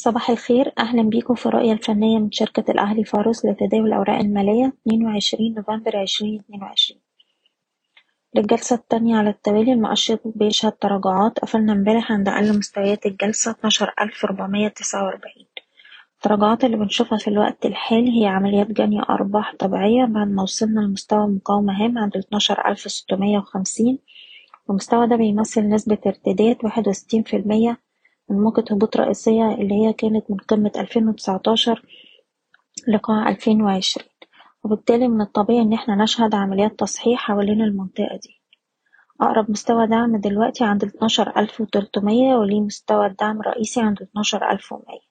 صباح 0.00 0.30
الخير. 0.30 0.72
أهلا 0.78 1.02
بيكم 1.02 1.34
في 1.34 1.46
الرؤية 1.46 1.72
الفنية 1.72 2.18
من 2.18 2.32
شركة 2.32 2.70
الأهلي 2.70 3.04
فارس 3.04 3.44
لتداول 3.46 3.86
الأوراق 3.86 4.18
المالية 4.18 4.72
22 4.88 5.54
نوفمبر 5.54 6.02
2022 6.02 7.00
للجلسة 8.34 8.76
التانية 8.76 9.16
على 9.16 9.30
التوالي 9.30 9.72
المؤشر 9.72 10.18
بيشهد 10.24 10.72
تراجعات. 10.72 11.38
قفلنا 11.38 11.72
امبارح 11.72 12.12
عند 12.12 12.28
أقل 12.28 12.58
مستويات 12.58 13.06
الجلسة 13.06 13.50
12449 13.50 15.46
التراجعات 16.16 16.64
اللي 16.64 16.76
بنشوفها 16.76 17.18
في 17.18 17.28
الوقت 17.28 17.66
الحالي 17.66 18.22
هي 18.22 18.26
عمليات 18.26 18.66
جني 18.72 19.00
أرباح 19.10 19.54
طبيعية 19.58 20.04
بعد 20.04 20.28
ما 20.28 20.42
وصلنا 20.42 20.80
لمستوى 20.80 21.26
مقاومة 21.26 21.84
هام 21.84 21.98
عند 21.98 22.16
12650 22.16 23.98
والمستوى 24.68 25.06
ده 25.06 25.16
بيمثل 25.16 25.68
نسبة 25.68 25.98
ارتداد 26.06 26.56
61% 26.56 26.66
من 27.34 27.76
موجة 28.30 28.64
هبوط 28.70 28.96
رئيسية 28.96 29.54
اللي 29.54 29.74
هي 29.74 29.92
كانت 29.92 30.30
من 30.30 30.36
قمة 30.36 30.72
ألفين 30.76 31.08
وتسعتاشر 31.08 31.82
لقاع 32.88 33.28
ألفين 33.28 33.62
وعشرين. 33.62 34.08
وبالتالي 34.64 35.08
من 35.08 35.20
الطبيعي 35.20 35.62
إن 35.62 35.72
إحنا 35.72 35.94
نشهد 36.02 36.34
عمليات 36.34 36.78
تصحيح 36.78 37.20
حوالين 37.20 37.62
المنطقة 37.62 38.16
دي. 38.22 38.40
أقرب 39.20 39.50
مستوى 39.50 39.86
دعم 39.86 40.16
دلوقتي 40.16 40.64
عند 40.64 40.84
اتناشر 40.84 41.32
ألف 41.36 41.60
وتلتمية 41.60 42.34
وليه 42.34 42.60
مستوى 42.60 43.06
الدعم 43.06 43.40
الرئيسي 43.40 43.80
عند 43.80 44.02
اتناشر 44.02 44.50
ألف 44.50 44.72
ومية. 44.72 45.08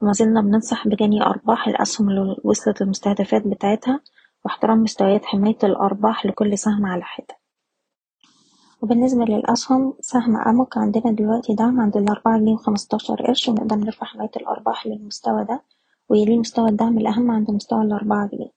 وما 0.00 0.12
زلنا 0.12 0.40
بننصح 0.40 0.88
بجني 0.88 1.22
أرباح 1.22 1.68
الأسهم 1.68 2.10
اللي 2.10 2.36
وصلت 2.44 2.80
للمستهدفات 2.82 3.46
بتاعتها 3.46 4.00
واحترام 4.44 4.78
مستويات 4.78 5.24
حماية 5.24 5.58
الأرباح 5.64 6.26
لكل 6.26 6.58
سهم 6.58 6.86
على 6.86 7.02
حدة. 7.02 7.43
وبالنسبة 8.84 9.24
للأسهم 9.24 9.94
سهم 10.00 10.36
أموك 10.36 10.78
عندنا 10.78 11.12
دلوقتي 11.12 11.54
دعم 11.54 11.80
عند 11.80 11.96
الأربعة 11.96 12.38
جنيه 12.38 12.52
وخمستاشر 12.54 13.14
قرش 13.26 13.48
ونقدر 13.48 13.76
نرفع 13.76 14.06
حماية 14.06 14.30
الأرباح 14.36 14.86
للمستوى 14.86 15.44
ده 15.44 15.62
ويليه 16.08 16.38
مستوى 16.38 16.68
الدعم 16.68 16.98
الأهم 16.98 17.30
عند 17.30 17.50
مستوى 17.50 17.82
الأربعة 17.82 18.28
جنيه. 18.28 18.50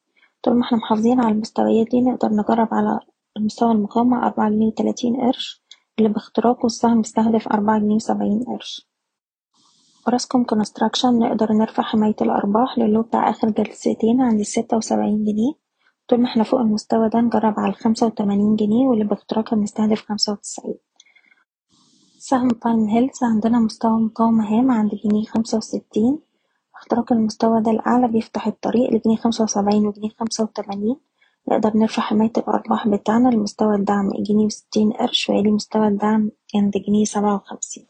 طول 0.44 0.54
ما 0.56 0.62
إحنا 0.66 0.78
محافظين 0.78 1.20
على 1.22 1.32
المستويات 1.36 1.88
دي 1.92 2.02
نقدر 2.02 2.30
نجرب 2.30 2.68
على 2.72 3.00
المستوى 3.38 3.72
المقاومة 3.72 4.26
أربعة 4.28 4.50
جنيه 4.50 4.68
وتلاتين 4.68 5.16
قرش 5.22 5.64
اللي 6.00 6.10
باختراقه 6.10 6.66
السهم 6.66 7.02
بيستهدف 7.02 7.48
أربعة 7.48 7.80
جنيه 7.80 7.96
وسبعين 7.96 8.44
قرش. 8.44 8.90
وراسكوم 10.08 10.44
Construction 10.44 11.20
نقدر 11.20 11.54
نرفع 11.54 11.84
حماية 11.84 12.16
الأرباح 12.22 12.78
للو 12.78 13.02
بتاع 13.02 13.30
آخر 13.30 13.50
جلستين 13.50 14.22
عند 14.22 14.40
الستة 14.40 14.78
وسبعين 14.78 15.24
جنيه. 15.24 15.67
طول 16.08 16.22
ما 16.22 16.26
إحنا 16.28 16.44
فوق 16.44 16.60
المستوى 16.60 17.10
ده 17.10 17.20
نجرب 17.22 17.54
على 17.60 17.70
الخمسة 17.70 18.06
وتمانين 18.06 18.56
جنيه 18.56 18.88
واللي 18.88 19.04
باختراقها 19.06 19.56
بنستهدف 19.58 20.02
خمسة 20.06 20.32
وتسعين. 20.34 20.76
سهم 22.20 22.48
باين 22.48 22.90
هيلز 22.90 23.24
عندنا 23.24 23.60
مستوى 23.60 24.00
مقاومة 24.00 24.60
هام 24.60 24.72
عند 24.72 24.92
جنيه 25.04 25.26
خمسة 25.26 25.58
وستين. 25.58 26.20
اختراق 26.76 27.14
المستوى 27.14 27.62
ده 27.62 27.72
الأعلى 27.72 28.08
بيفتح 28.08 28.48
الطريق 28.48 28.90
لجنيه 28.94 29.16
خمسة 29.18 29.44
وسبعين 29.44 29.88
وجنيه 29.88 30.10
خمسة 30.20 30.44
وتمانين. 30.44 30.96
نقدر 31.52 31.78
نرفع 31.78 32.02
حماية 32.02 32.32
الأرباح 32.38 32.88
بتاعنا 32.88 33.30
لمستوى 33.30 33.76
الدعم 33.76 34.10
جنيه 34.30 34.46
وستين 34.46 34.92
قرش 34.92 35.30
ويلي 35.30 35.52
مستوى 35.52 35.88
الدعم 35.88 36.32
عند 36.56 36.74
جنيه 36.88 37.06
سبعة 37.06 37.36
وخمسين. 37.36 37.86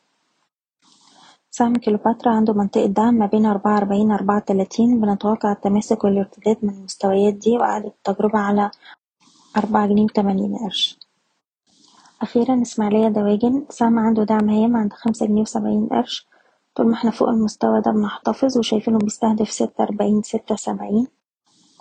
سهم 1.58 1.75
كليوباترا 1.75 2.31
عنده 2.31 2.53
منطقة 2.53 2.86
دعم 2.86 3.13
ما 3.13 3.25
بين 3.25 3.45
أربعة 3.45 3.77
أربعين 3.77 4.11
أربعة 4.11 4.39
تلاتين 4.39 5.02
بنتوقع 5.02 5.52
التماسك 5.52 6.03
والارتداد 6.03 6.58
من 6.63 6.69
المستويات 6.69 7.33
دي 7.33 7.58
وإعادة 7.58 7.88
التجربة 7.88 8.39
على 8.39 8.72
أربعة 9.58 9.88
جنيه 9.88 10.03
وتمانين 10.03 10.55
قرش. 10.58 11.00
أخيرا 12.22 12.61
إسماعيلية 12.61 13.08
دواجن 13.08 13.66
سهم 13.69 14.00
عنده 14.00 14.23
دعم 14.23 14.50
هام 14.50 14.78
عند 14.78 14.94
خمسة 14.94 15.25
جنيه 15.25 15.41
وسبعين 15.41 15.88
قرش. 15.88 16.28
طول 16.75 16.88
ما 16.88 16.94
إحنا 16.94 17.11
فوق 17.11 17.30
المستوى 17.30 17.81
ده 17.81 17.91
بنحتفظ 17.91 18.58
وشايفينه 18.58 18.97
بيستهدف 18.97 19.52
ستة 19.52 19.83
أربعين 19.83 20.22
ستة 20.22 20.55
سبعين. 20.55 21.08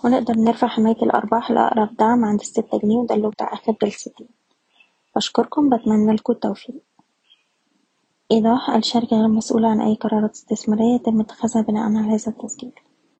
ونقدر 0.03 0.33
نرفع 0.33 0.67
حماية 0.67 1.01
الأرباح 1.03 1.51
لأقرب 1.51 1.95
دعم 1.95 2.25
عند 2.25 2.39
الستة 2.39 2.79
جنيه 2.79 2.97
وده 2.97 3.15
اللي 3.15 3.29
بتاع 3.29 3.53
آخر 3.53 3.75
جلستين 3.81 4.27
بشكركم 5.15 5.69
بتمنى 5.69 6.13
لكم 6.15 6.33
التوفيق. 6.33 6.83
إيضاح: 8.31 8.69
الشركة 8.69 9.17
غير 9.17 9.27
مسؤولة 9.27 9.67
عن 9.67 9.81
أي 9.81 9.95
قرارات 9.95 10.31
استثمارية 10.31 10.95
يتم 10.95 11.19
اتخاذها 11.21 11.61
بناءً 11.61 11.83
على 11.83 12.07
هذا 12.07 12.27
التسجيل. 12.27 12.71